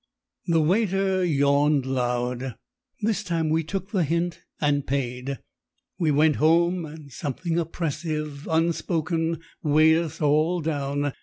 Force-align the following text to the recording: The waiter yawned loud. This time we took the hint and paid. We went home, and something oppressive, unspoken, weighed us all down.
The 0.47 0.61
waiter 0.61 1.23
yawned 1.23 1.85
loud. 1.85 2.55
This 3.03 3.23
time 3.23 3.49
we 3.49 3.63
took 3.63 3.91
the 3.91 4.03
hint 4.03 4.39
and 4.59 4.87
paid. 4.87 5.37
We 5.99 6.09
went 6.09 6.37
home, 6.37 6.87
and 6.87 7.11
something 7.11 7.59
oppressive, 7.59 8.47
unspoken, 8.49 9.41
weighed 9.61 9.97
us 9.97 10.19
all 10.19 10.59
down. 10.61 11.13